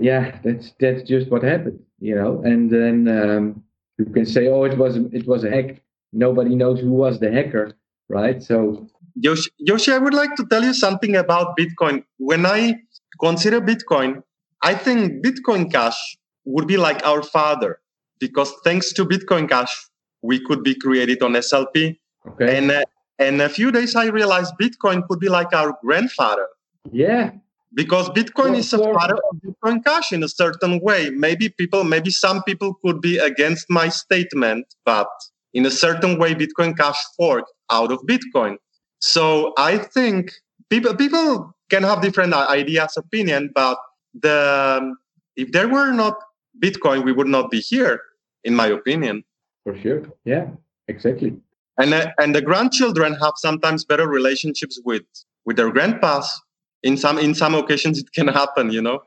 [0.01, 2.41] yeah, that's that's just what happened, you know.
[2.43, 3.63] And then um,
[3.99, 5.83] you can say, oh, it was it was a hack.
[6.13, 7.77] Nobody knows who was the hacker,
[8.09, 8.43] right?
[8.43, 12.05] So, Yoshi, Yoshi, I would like to tell you something about Bitcoin.
[12.17, 12.77] When I
[13.21, 14.23] consider Bitcoin,
[14.63, 17.81] I think Bitcoin Cash would be like our father
[18.27, 19.75] because thanks to Bitcoin Cash,
[20.23, 21.99] we could be created on SLP.
[22.27, 22.57] Okay.
[22.57, 22.85] And uh,
[23.19, 26.47] and a few days I realized Bitcoin could be like our grandfather.
[26.91, 27.33] Yeah.
[27.75, 31.11] Because Bitcoin well, is a father of Bitcoin Cash in a certain way.
[31.11, 35.09] Maybe people, maybe some people could be against my statement, but
[35.53, 38.57] in a certain way, Bitcoin Cash forked out of Bitcoin.
[39.01, 40.33] So I think
[40.71, 43.77] people people can have different ideas, opinion, but
[44.15, 44.95] the
[45.37, 46.17] if there were not
[46.65, 48.01] Bitcoin, we would not be here,
[48.45, 49.25] in my opinion.
[49.65, 50.03] For sure.
[50.25, 50.49] Yeah,
[50.89, 51.37] exactly.
[51.79, 55.05] And uh, and the grandchildren have sometimes better relationships with
[55.45, 56.41] with their grandpas.
[56.83, 58.71] In some in some occasions, it can happen.
[58.71, 59.03] You know.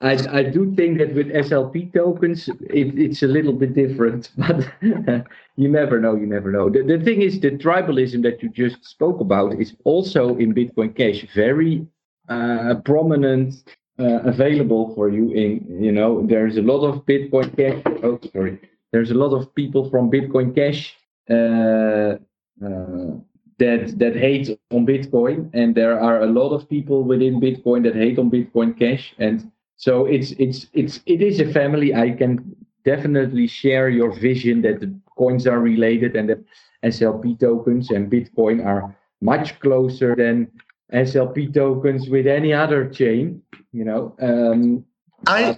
[0.00, 4.66] I, I do think that with SLP tokens, it, it's a little bit different, but
[4.80, 6.16] you never know.
[6.16, 6.68] You never know.
[6.68, 10.96] The, the thing is, the tribalism that you just spoke about is also in Bitcoin
[10.96, 11.86] Cash very
[12.28, 13.54] uh, prominent
[13.98, 18.58] uh, available for you in you know there's a lot of bitcoin cash oh sorry
[18.92, 20.96] there's a lot of people from bitcoin cash
[21.30, 22.16] uh,
[22.64, 23.16] uh,
[23.58, 27.94] that that hate on bitcoin and there are a lot of people within bitcoin that
[27.94, 32.54] hate on bitcoin cash and so it's it's it's it is a family i can
[32.84, 36.40] definitely share your vision that the coins are related and that
[36.84, 40.50] slp tokens and bitcoin are much closer than
[40.92, 44.14] SLP tokens with any other chain, you know.
[44.20, 44.84] Um,
[45.26, 45.56] I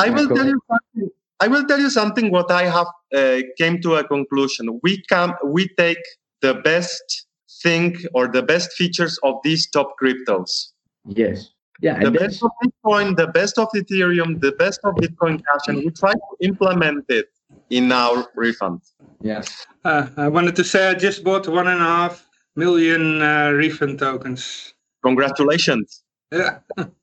[0.00, 1.10] I will tell you something.
[1.42, 2.30] I will tell you something.
[2.30, 4.64] What I have uh, came to a conclusion.
[4.84, 5.34] We come.
[5.44, 6.04] We take
[6.40, 7.26] the best
[7.64, 10.50] thing or the best features of these top cryptos.
[11.04, 11.50] Yes.
[11.80, 11.98] Yeah.
[11.98, 15.90] The best of Bitcoin, the best of Ethereum, the best of Bitcoin Cash, and we
[15.90, 17.26] try to implement it
[17.70, 18.80] in our refund.
[19.20, 19.66] Yes.
[19.84, 23.98] Uh, I wanted to say I just bought one and a half million uh, refund
[23.98, 24.74] tokens.
[25.02, 26.04] Congratulations.
[26.30, 26.60] Yeah.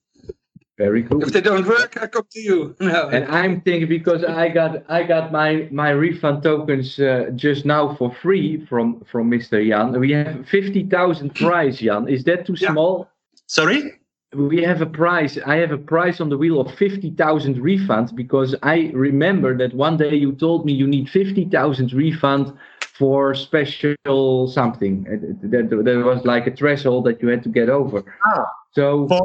[0.79, 1.21] Very cool.
[1.21, 2.75] If they don't work, I come to you.
[2.79, 3.09] No.
[3.09, 7.95] And I'm thinking because I got I got my my refund tokens uh, just now
[7.95, 9.57] for free from from Mr.
[9.67, 9.99] Jan.
[9.99, 12.07] We have fifty thousand prize, Jan.
[12.07, 12.71] Is that too yeah.
[12.71, 13.09] small?
[13.47, 13.91] Sorry.
[14.33, 15.37] We have a price.
[15.45, 19.73] I have a price on the wheel of fifty thousand refunds because I remember that
[19.73, 22.53] one day you told me you need fifty thousand refund
[22.97, 25.03] for special something.
[25.53, 27.99] That there was like a threshold that you had to get over.
[28.25, 29.21] Ah, so for,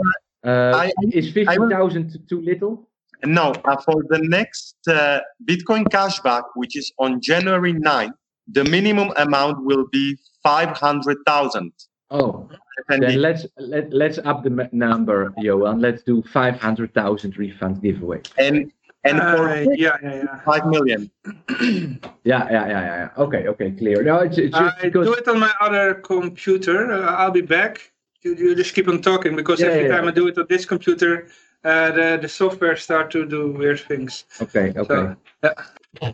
[0.51, 2.89] I, is fifty thousand too little?
[3.25, 8.13] No, uh, for the next uh, Bitcoin cashback, which is on January 9th,
[8.49, 11.73] the minimum amount will be five hundred thousand.
[12.11, 12.49] Oh,
[12.89, 15.81] then let's let let's up the number, Johan.
[15.81, 18.21] Let's do five hundred thousand refund giveaway.
[18.37, 18.71] And
[19.05, 20.41] and uh, for yeah, yeah, yeah.
[20.45, 21.11] five million.
[21.61, 23.09] yeah, yeah, yeah, yeah.
[23.17, 24.03] Okay, okay, clear.
[24.03, 25.07] No, it's, it's just I because...
[25.07, 26.93] do it on my other computer.
[26.93, 27.93] Uh, I'll be back.
[28.25, 30.11] You, you just keep on talking because yeah, every yeah, time yeah.
[30.11, 31.29] I do it on this computer,
[31.65, 34.25] uh, the the software start to do weird things.
[34.41, 35.15] Okay, okay.
[35.43, 35.55] So,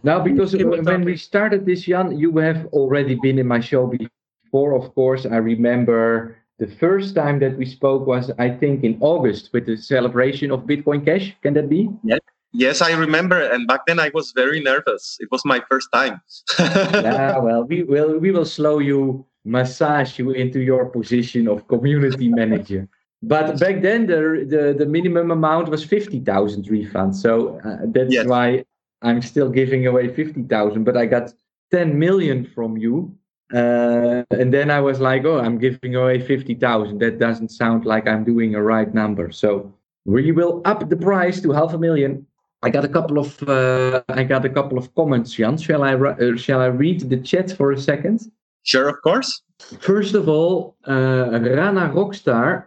[0.02, 4.74] now, because when we started this, Jan, you have already been in my show before.
[4.74, 9.50] Of course, I remember the first time that we spoke was, I think, in August
[9.52, 11.34] with the celebration of Bitcoin Cash.
[11.42, 11.88] Can that be?
[12.04, 12.20] Yes.
[12.52, 15.16] Yes, I remember, and back then I was very nervous.
[15.20, 16.20] It was my first time.
[16.58, 22.28] yeah, well, we will we will slow you, massage you into your position of community
[22.40, 22.88] manager.
[23.22, 27.16] But back then, the the, the minimum amount was fifty thousand refunds.
[27.16, 28.26] So uh, that's yes.
[28.26, 28.64] why
[29.02, 30.84] I'm still giving away fifty thousand.
[30.84, 31.32] But I got
[31.70, 33.14] ten million from you,
[33.52, 36.98] uh, and then I was like, oh, I'm giving away fifty thousand.
[37.00, 39.30] That doesn't sound like I'm doing a right number.
[39.32, 39.70] So
[40.06, 42.26] we will up the price to half a million.
[42.62, 45.58] I got a couple of uh, I got a couple of comments, Jan.
[45.58, 48.30] Shall I uh, shall I read the chat for a second?
[48.62, 49.42] Sure, of course.
[49.80, 52.66] First of all, uh, Rana Rockstar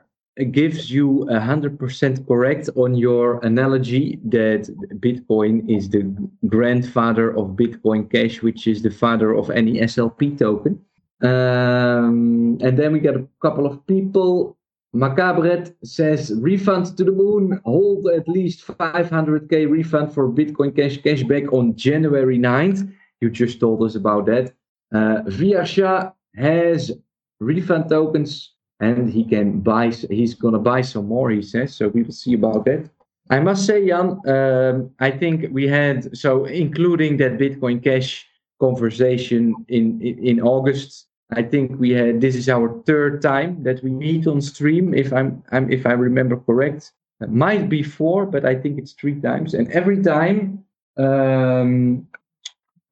[0.52, 4.64] gives you 100% correct on your analogy that
[5.00, 6.04] Bitcoin is the
[6.48, 10.80] grandfather of Bitcoin Cash, which is the father of any SLP token.
[11.22, 14.58] Um, and then we get a couple of people.
[14.96, 21.52] Macabret says refund to the moon, hold at least 500k refund for Bitcoin Cash cashback
[21.52, 22.92] on January 9th.
[23.22, 24.54] You just told us about that.
[24.94, 26.92] Uh, Viasha has
[27.40, 31.88] refund tokens and he can buy he's going to buy some more he says so
[31.90, 32.90] we will see about that.
[33.30, 38.28] I must say jan um, i think we had so including that bitcoin cash
[38.60, 43.84] conversation in, in, in august i think we had this is our third time that
[43.84, 46.92] we meet on stream if i'm, I'm if i remember correct.
[47.22, 50.64] It might be four but i think it's three times and every time
[50.98, 52.08] um,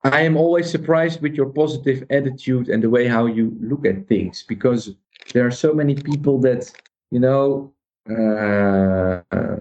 [0.04, 4.08] I am always surprised with your positive attitude and the way how you look at
[4.08, 4.96] things because
[5.34, 6.72] there are so many people that
[7.12, 7.72] you know
[8.10, 9.60] uh, uh,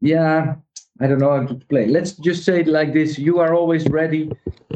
[0.00, 0.54] yeah
[1.00, 3.18] i don't know how to play let's just say it like this.
[3.18, 4.30] You are always ready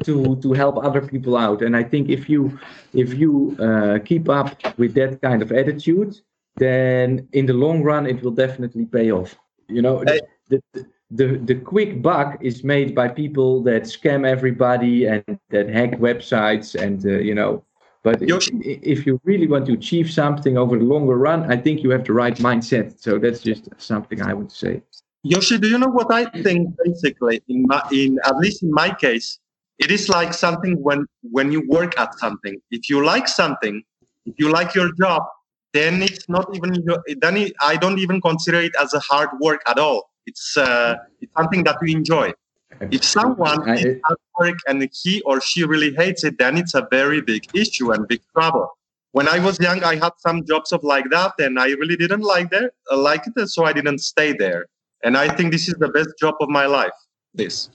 [0.05, 1.63] to to help other people out.
[1.63, 2.59] And i think if you
[2.93, 6.21] if you uh, keep up with that kind of attitude
[6.57, 9.35] then in the long run it will definitely pay off.
[9.69, 15.07] You know the, the, the, the quick buck is made by people that scam everybody
[15.07, 17.63] and that hack websites and uh, you know
[18.07, 21.83] but if, if you really want to achieve something over the longer run, I think
[21.83, 23.01] you have the right mindset.
[23.01, 24.81] So that's just something I would say.
[25.25, 26.69] Yoshi, do you know what I think?
[26.85, 29.41] Basically, in my, in at least in my case,
[29.81, 32.61] it is like something when when you work at something.
[32.71, 33.83] If you like something,
[34.25, 35.25] if you like your job,
[35.73, 36.87] then it's not even
[37.21, 40.11] then it, I don't even consider it as a hard work at all.
[40.27, 42.33] It's uh, it's something that we enjoy.
[42.91, 46.87] If someone is at work and he or she really hates it, then it's a
[46.91, 48.69] very big issue and big trouble.
[49.13, 52.21] When I was young, I had some jobs of like that, and I really didn't
[52.21, 54.67] like there, uh, like it, so I didn't stay there.
[55.05, 56.93] And I think this is the best job of my life.
[57.33, 57.71] This.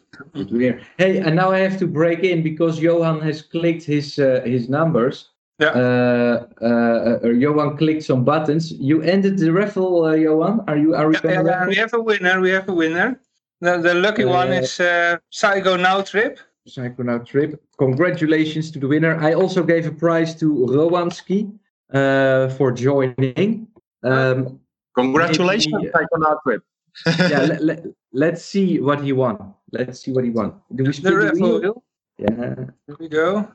[0.98, 4.70] Hey, and now I have to break in because Johan has clicked his uh, his
[4.70, 5.31] numbers.
[5.62, 5.70] Yeah.
[5.70, 8.72] Uh, uh, uh Johan clicked some buttons.
[8.72, 10.64] You ended the raffle, uh, Johan.
[10.68, 10.96] Are you?
[10.96, 11.16] Are we?
[11.24, 12.42] Yeah, yeah, we have a winner.
[12.42, 13.22] We have a winner.
[13.62, 16.40] The, the lucky one is uh, Psychonaut Trip.
[16.68, 17.62] Psychonaut Trip.
[17.78, 19.20] Congratulations to the winner.
[19.20, 21.52] I also gave a prize to Rowanski
[21.94, 23.68] uh, for joining.
[24.04, 24.60] Um,
[24.96, 26.64] Congratulations, maybe, Psychonaut Trip.
[27.06, 29.54] yeah, let, let, us see what he won.
[29.72, 30.54] Let's see what he won.
[30.74, 31.84] Do we the raffle
[32.18, 32.56] Yeah.
[32.88, 33.48] Here we go.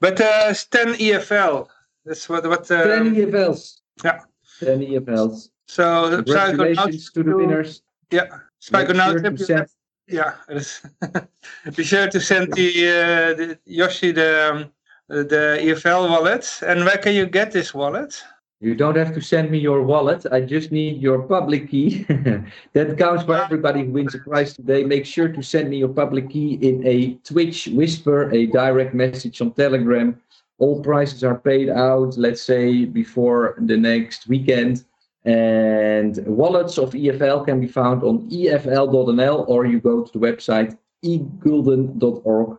[0.00, 1.68] But uh, 10 EFL.
[2.04, 2.46] That's what.
[2.48, 3.80] what uh, 10 EFLs.
[4.04, 4.20] Yeah.
[4.60, 5.50] 10 EFLs.
[5.66, 7.82] So, Congratulations to the winners.
[8.10, 8.26] Yeah.
[8.58, 9.66] Spijkernoot sure
[10.04, 10.82] Ja, dus
[11.76, 14.72] be sure to send the, uh, the Yoshi the, um,
[15.06, 16.62] the EFL wallet.
[16.66, 18.24] And where can you get this wallet?
[18.62, 20.24] You don't have to send me your wallet.
[20.30, 22.04] I just need your public key.
[22.74, 24.84] that counts for everybody who wins a prize today.
[24.84, 29.40] Make sure to send me your public key in a Twitch whisper, a direct message
[29.40, 30.16] on Telegram.
[30.58, 34.84] All prizes are paid out, let's say, before the next weekend.
[35.24, 40.78] And wallets of EFL can be found on efl.nl or you go to the website
[41.04, 42.58] egulden.org.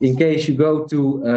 [0.00, 1.30] In case you go to uh,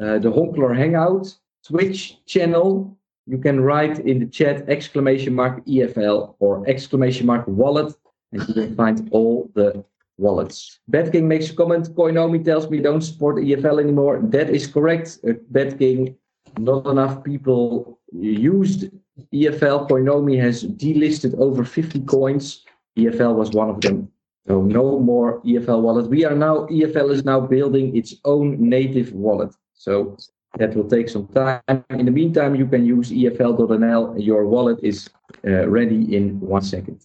[0.00, 2.96] uh, the Honkler Hangout Twitch channel,
[3.28, 7.94] you can write in the chat exclamation mark EFL or exclamation mark wallet,
[8.32, 9.84] and you will find all the
[10.16, 10.80] wallets.
[10.90, 11.94] BetKing makes a comment.
[11.94, 14.20] Coinomi tells me don't support EFL anymore.
[14.22, 15.18] That is correct.
[15.26, 16.16] Uh, BetKing,
[16.58, 18.90] not enough people used
[19.32, 22.64] EFL Coinomi has delisted over 50 coins.
[22.96, 24.10] EFL was one of them.
[24.46, 26.08] So no more EFL wallet.
[26.08, 29.54] We are now, EFL is now building its own native wallet.
[29.74, 30.16] So
[30.56, 31.84] that will take some time.
[31.90, 34.14] In the meantime, you can use EFL.nl.
[34.18, 35.10] Your wallet is
[35.46, 37.04] uh, ready in one second.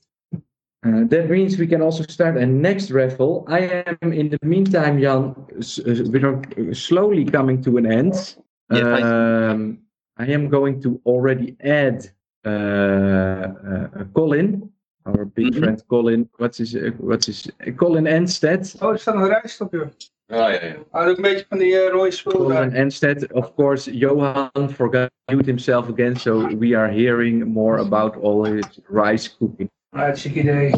[0.85, 3.45] Uh, that means we can also start a next raffle.
[3.47, 8.35] I am, in the meantime, Jan, uh, we're slowly coming to an end.
[8.71, 9.79] Yes, um,
[10.17, 12.09] I am going to already add
[12.45, 14.72] uh, uh, Colin
[15.03, 15.57] our big Mhm.
[15.57, 16.29] friend Colin.
[16.37, 16.73] What's his?
[16.75, 17.49] Uh, what's his?
[17.67, 18.75] Uh, Colin Enstedt.
[18.81, 19.87] Oh, er staat nog een rijstop, joh.
[20.27, 20.75] Ja, ja, ja.
[20.91, 22.71] Ah, ook een beetje van die uh, rode spul Colin daar.
[22.71, 23.31] Enstedt.
[23.33, 28.43] Of course, Johan forgot to mute himself again, so we are hearing more about all
[28.45, 29.69] his rice cooking.
[29.89, 30.71] Hartstikke idee.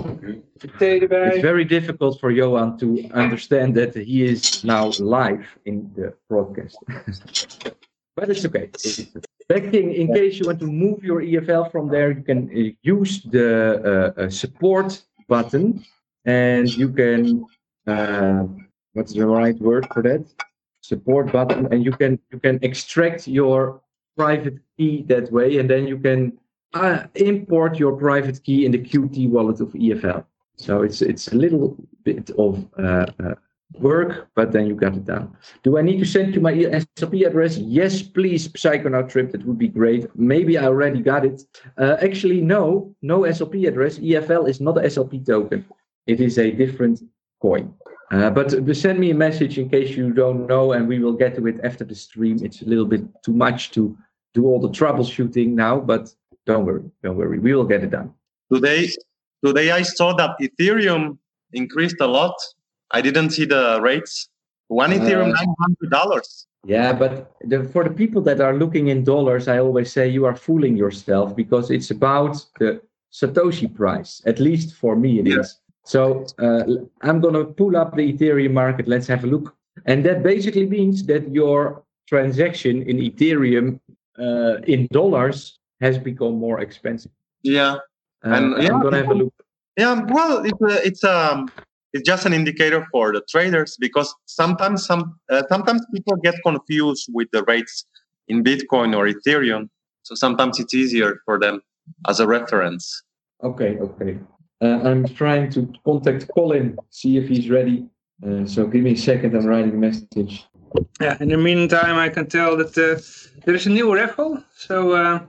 [0.78, 1.28] Thee erbij.
[1.28, 6.78] It's very difficult for Johan to understand that he is now live in the broadcast.
[8.16, 8.70] but it's okay.
[9.48, 12.72] Back in, in case you want to move your EFL from there, you can uh,
[12.82, 15.84] use the uh, uh, support button
[16.26, 17.46] and you can,
[17.88, 18.44] uh,
[18.94, 20.26] what's the right word for that?
[20.82, 23.82] Support button, and you can you can extract your
[24.16, 26.38] private key that way, and then you can
[26.76, 30.26] uh, import your private key in the Qt wallet of EFL.
[30.58, 33.34] So it's it's a little bit of uh, uh,
[33.80, 35.36] work, but then you got it done.
[35.64, 37.58] Do I need to send you my SLP address?
[37.58, 39.32] Yes, please, Psychonaut Trip.
[39.32, 40.08] That would be great.
[40.16, 41.44] Maybe I already got it.
[41.78, 44.00] Uh, actually, no, no SLP address.
[44.00, 45.66] EFL is not a SLP token.
[46.08, 47.02] It is a different
[47.42, 47.74] coin.
[48.12, 51.36] Uh, but send me a message in case you don't know, and we will get
[51.36, 52.38] to it after the stream.
[52.44, 53.98] It's a little bit too much to
[54.34, 56.14] do all the troubleshooting now, but
[56.46, 57.40] don't worry, don't worry.
[57.40, 58.14] We will get it done.
[58.54, 58.90] Today,
[59.44, 61.18] today I saw that Ethereum
[61.54, 62.36] increased a lot.
[62.92, 64.30] I didn't see the rates.
[64.68, 66.48] One Ethereum, Uh, nine hundred dollars.
[66.66, 70.26] Yeah, but the, for the people that are looking in dollars, I always say you
[70.26, 72.82] are fooling yourself because it's about the
[73.14, 74.22] Satoshi price.
[74.26, 75.36] At least for me, it is.
[75.36, 75.44] Yeah.
[75.86, 76.64] So uh,
[77.02, 78.88] I'm going to pull up the Ethereum market.
[78.88, 79.56] Let's have a look.
[79.86, 83.80] And that basically means that your transaction in Ethereum
[84.18, 87.12] uh, in dollars has become more expensive.
[87.44, 87.76] Yeah,
[88.26, 89.34] Uh, And, yeah, I'm going to have a look.
[89.78, 90.02] yeah.
[90.10, 91.52] Well, it's a, it's um
[91.96, 97.06] it's just an indicator for the traders because sometimes some uh, sometimes people get confused
[97.14, 97.86] with the rates
[98.28, 99.70] in Bitcoin or Ethereum.
[100.04, 101.62] So sometimes it's easier for them
[102.10, 102.86] as a reference.
[103.44, 104.20] Okay, okay.
[104.62, 107.86] Uh, I'm trying to contact Colin, see if he's ready.
[108.26, 109.34] Uh, so give me a second.
[109.36, 110.46] I'm writing a message.
[111.00, 113.00] Yeah, in the meantime, I can tell that uh,
[113.46, 114.44] there is a new raffle.
[114.58, 115.20] So uh,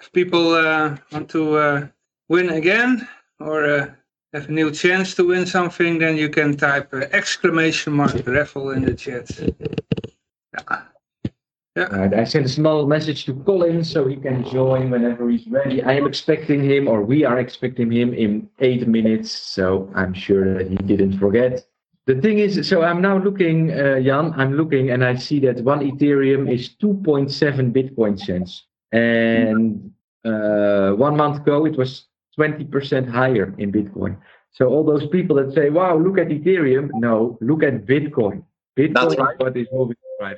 [0.00, 1.86] if people uh, want to uh,
[2.28, 3.08] win again
[3.40, 3.86] or uh,
[4.32, 8.70] have a new chance to win something, then you can type uh, exclamation mark raffle
[8.70, 9.30] in the chat.
[11.74, 11.84] Yeah.
[11.84, 15.82] Right, I sent a small message to Colin so he can join whenever he's ready.
[15.82, 19.30] I am expecting him, or we are expecting him in eight minutes.
[19.30, 21.66] So I'm sure that he didn't forget.
[22.04, 25.62] The thing is, so I'm now looking, uh, Jan, I'm looking and I see that
[25.62, 28.64] one Ethereum is 2.7 Bitcoin cents.
[28.90, 29.92] And
[30.24, 32.06] uh, one month ago, it was
[32.38, 34.16] 20% higher in Bitcoin.
[34.52, 36.90] So all those people that say, wow, look at Ethereum.
[36.94, 38.42] No, look at Bitcoin.
[38.78, 40.36] Bitcoin That's is what is moving right.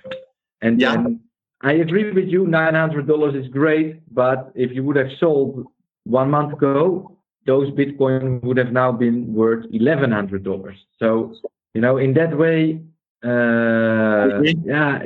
[0.62, 0.94] And, Yeah.
[0.94, 1.20] and
[1.62, 4.02] I agree with you, $900 is great.
[4.14, 5.66] But if you would have sold
[6.04, 7.16] one month ago,
[7.46, 10.74] those Bitcoin would have now been worth $1,100.
[10.98, 11.34] So,
[11.74, 12.80] you know, in that way,
[13.24, 15.02] uh, yeah,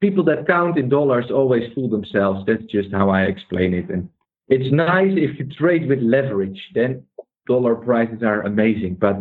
[0.00, 2.44] people that count in dollars always fool themselves.
[2.46, 3.88] That's just how I explain it.
[3.90, 4.08] And
[4.48, 7.04] it's nice if you trade with leverage, then
[7.46, 8.94] dollar prices are amazing.
[8.94, 9.16] But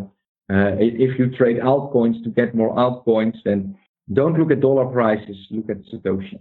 [0.52, 3.78] uh, if you trade altcoins to get more altcoins, then
[4.14, 6.40] don't look at dollar prices, look at Satoshi.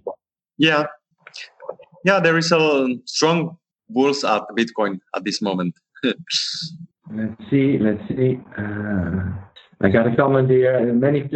[0.58, 0.84] Yeah,
[2.04, 2.20] yeah.
[2.20, 3.56] There is a strong
[3.88, 5.74] bulls at Bitcoin at this moment.
[7.12, 8.40] Let's see, let's see.
[8.56, 9.30] Uh,
[9.82, 10.74] I got a comment here.
[10.76, 11.28] uh, Many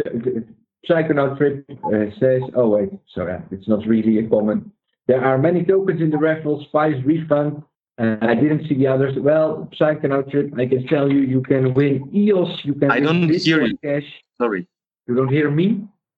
[0.89, 4.63] Psychonaut Trip uh, says, oh wait, sorry, it's not really a comment.
[5.09, 7.63] There are many tokens in the raffle, Spice refund.
[7.97, 9.17] Uh, I didn't see the others.
[9.17, 13.03] Well, Psychonaut Trip, I can tell you, you can win EOS, you can I win
[13.05, 13.75] don't hear you.
[13.83, 14.05] Cash.
[14.39, 14.67] Sorry.
[15.07, 15.67] You don't hear me?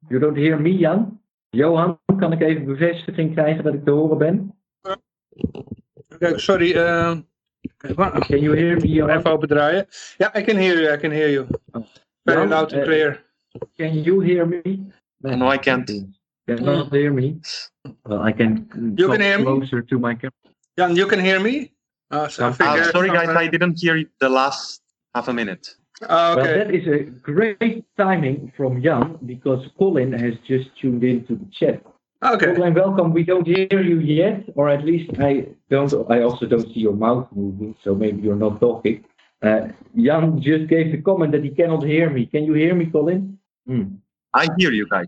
[0.10, 1.18] You don't hear me, Jan?
[1.54, 4.56] Johan, kan ik even bevestiging krijgen dat ik te horen ben?
[6.14, 6.76] Okay, sorry.
[6.76, 7.16] Uh,
[8.28, 9.18] Can you hear me, Johan?
[9.18, 9.86] even opendraaien.
[10.18, 10.94] Yeah, I can hear you.
[10.94, 11.48] I can hear you.
[12.24, 13.24] Very Jan, loud and uh, clear.
[13.78, 14.92] Can you hear me?
[15.22, 15.92] No, I can't.
[16.48, 17.40] Cannot hear me.
[18.06, 18.96] Well, I can.
[18.98, 19.44] You can hear me?
[19.46, 20.34] closer to my camera.
[20.78, 21.72] Jan, you can hear me?
[22.10, 23.30] Uh, so I Uh, think Uh, there's sorry, guys.
[23.30, 24.82] uh, I didn't hear the last
[25.16, 25.76] half a minute.
[26.10, 27.00] oh, Well, that is a
[27.32, 31.82] great timing from Jan because Colin has just tuned into the chat.
[32.34, 32.54] okay.
[32.56, 33.14] Colin, welcome.
[33.14, 35.32] We don't hear you yet, or at least I
[35.70, 35.92] don't.
[36.10, 39.06] I also don't see your mouth moving, so maybe you're not talking.
[39.42, 39.70] Uh,
[40.06, 42.26] Jan just gave the comment that he cannot hear me.
[42.26, 43.38] Can you hear me, Colin?
[43.68, 43.86] Hmm.
[44.34, 45.08] I hear you guys.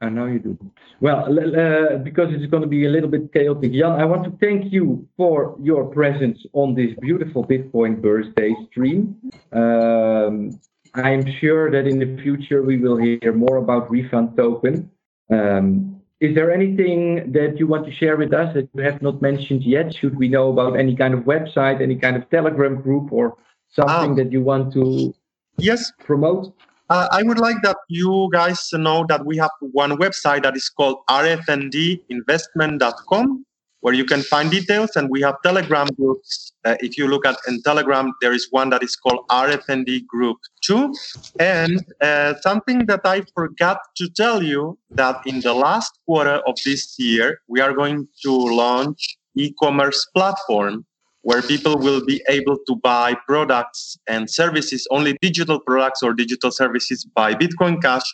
[0.00, 0.58] I know you do.
[1.00, 4.32] Well, uh, because it's going to be a little bit chaotic, Jan, I want to
[4.44, 9.16] thank you for your presence on this beautiful Bitcoin birthday stream.
[9.52, 10.58] Um,
[10.94, 14.90] I'm sure that in the future we will hear more about refund token.
[15.30, 19.20] Um, is there anything that you want to share with us that you have not
[19.20, 19.94] mentioned yet?
[19.94, 23.36] Should we know about any kind of website, any kind of Telegram group, or
[23.70, 25.14] something Um, that you want to
[25.58, 26.52] Yes, promote?
[26.90, 30.68] Uh, I would like that you guys know that we have one website that is
[30.68, 33.46] called rfndinvestment.com
[33.84, 36.54] where you can find details and we have telegram groups.
[36.64, 40.38] Uh, if you look at in telegram there is one that is called rfnd group
[40.62, 40.94] 2
[41.38, 46.56] and uh, something that i forgot to tell you that in the last quarter of
[46.64, 50.86] this year we are going to launch e-commerce platform
[51.24, 56.50] where people will be able to buy products and services, only digital products or digital
[56.50, 58.04] services by Bitcoin Cash,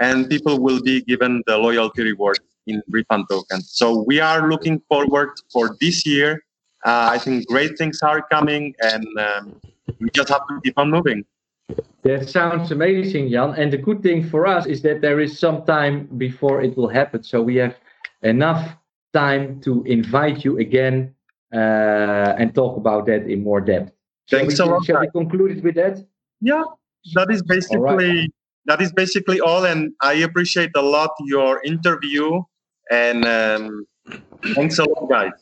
[0.00, 3.70] and people will be given the loyalty reward in refund tokens.
[3.70, 6.42] So we are looking forward for this year.
[6.86, 9.60] Uh, I think great things are coming, and um,
[10.00, 11.22] we just have to keep on moving.
[12.02, 13.50] That sounds amazing, Jan.
[13.60, 16.88] And the good thing for us is that there is some time before it will
[16.88, 17.22] happen.
[17.22, 17.76] So we have
[18.22, 18.74] enough
[19.12, 21.14] time to invite you again
[21.58, 23.92] and talk about that in more depth.
[24.26, 26.04] Shall Thanks we, a lot, Shall we conclude it with that?
[26.40, 26.64] Yeah,
[27.14, 28.30] that is basically
[28.66, 32.42] that is basically all, and I appreciate a lot your interview.
[32.90, 33.86] And um,
[34.54, 35.32] thanks a lot, guys.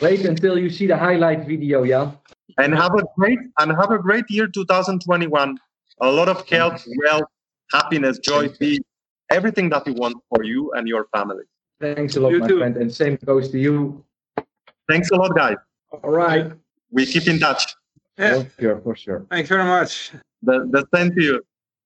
[0.00, 2.12] Wait until you see the highlight video, yeah.
[2.58, 5.56] and have a great and have a great year 2021
[6.02, 7.30] a lot of health wealth
[7.72, 8.80] happiness joy peace
[9.30, 11.44] everything that you want for you and your family
[11.80, 12.58] Thanks a lot, You my too.
[12.58, 12.76] friend.
[12.76, 14.04] And same goes to you.
[14.90, 15.56] Thanks a lot guys
[16.02, 16.52] All right.
[16.90, 17.62] we keep in touch
[18.18, 18.42] Yeah.
[18.42, 19.20] For sure, for sure.
[19.30, 20.12] Thanks very much.
[20.42, 21.36] the, the same to you